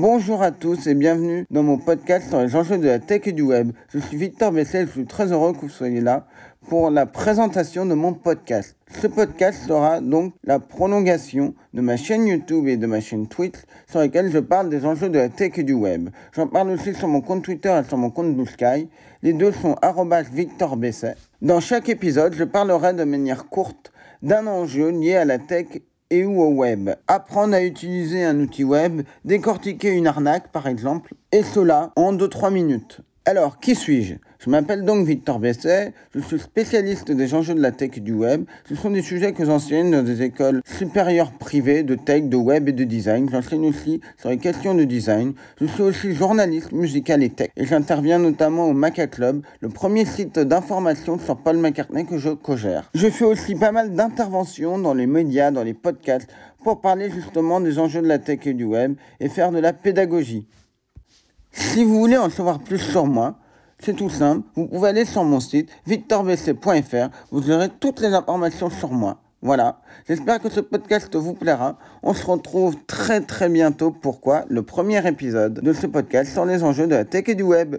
[0.00, 3.32] Bonjour à tous et bienvenue dans mon podcast sur les enjeux de la tech et
[3.32, 3.72] du web.
[3.92, 6.28] Je suis Victor Bessel, je suis très heureux que vous soyez là
[6.68, 8.76] pour la présentation de mon podcast.
[9.02, 13.56] Ce podcast sera donc la prolongation de ma chaîne YouTube et de ma chaîne Twitch
[13.90, 16.10] sur lesquelles je parle des enjeux de la tech et du web.
[16.32, 18.88] J'en parle aussi sur mon compte Twitter et sur mon compte Blue Sky.
[19.24, 19.74] Les deux sont
[20.32, 21.16] Victor Besset.
[21.42, 23.92] Dans chaque épisode, je parlerai de manière courte
[24.22, 25.66] d'un enjeu lié à la tech
[26.10, 26.90] et ou au web.
[27.06, 32.52] Apprendre à utiliser un outil web, décortiquer une arnaque par exemple, et cela en 2-3
[32.52, 33.00] minutes.
[33.28, 34.14] Alors, qui suis-je?
[34.38, 38.14] Je m'appelle donc Victor Besset, je suis spécialiste des enjeux de la tech et du
[38.14, 38.46] web.
[38.66, 42.70] Ce sont des sujets que j'enseigne dans des écoles supérieures privées de tech, de web
[42.70, 43.28] et de design.
[43.30, 45.34] J'enseigne aussi sur les questions de design.
[45.60, 47.50] Je suis aussi journaliste musical et tech.
[47.54, 52.30] Et j'interviens notamment au Maca Club, le premier site d'information sur Paul McCartney que je
[52.30, 52.90] co-gère.
[52.94, 56.30] Je fais aussi pas mal d'interventions dans les médias, dans les podcasts,
[56.64, 59.74] pour parler justement des enjeux de la tech et du web et faire de la
[59.74, 60.46] pédagogie.
[61.78, 63.36] Si vous voulez en savoir plus sur moi,
[63.78, 64.44] c'est tout simple.
[64.56, 67.08] Vous pouvez aller sur mon site victorbc.fr.
[67.30, 69.18] Vous aurez toutes les informations sur moi.
[69.42, 69.78] Voilà.
[70.08, 71.78] J'espère que ce podcast vous plaira.
[72.02, 73.92] On se retrouve très très bientôt.
[73.92, 77.44] Pourquoi Le premier épisode de ce podcast sur les enjeux de la tech et du
[77.44, 77.76] web.